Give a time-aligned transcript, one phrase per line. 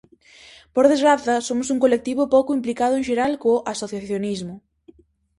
[0.75, 4.55] Por desgraza, somos un colectivo pouco implicado en xeral co asociacionismo.